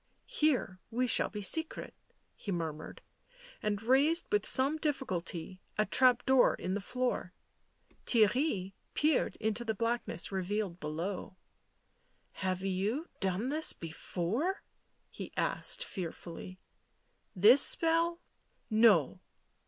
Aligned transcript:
"Here 0.41 0.79
we 0.89 1.05
shall 1.05 1.29
be 1.29 1.43
secret," 1.43 1.93
he 2.35 2.51
murmured, 2.51 3.03
and 3.61 3.79
raised, 3.83 4.25
with 4.31 4.47
some 4.47 4.77
difficulty, 4.77 5.61
a 5.77 5.85
trap 5.85 6.25
door 6.25 6.55
in 6.55 6.73
the 6.73 6.81
floor. 6.81 7.35
Theirry 8.07 8.73
peered 8.95 9.35
into 9.35 9.63
the 9.63 9.75
blackness 9.75 10.31
revealed 10.31 10.79
below. 10.79 11.37
"Have 12.31 12.63
you 12.63 13.09
done 13.19 13.49
this 13.49 13.73
before?" 13.73 14.63
he 15.11 15.31
asked 15.37 15.83
fearfully. 15.85 16.57
"This 17.35 17.61
spell? 17.61 18.21
No." 18.71 19.19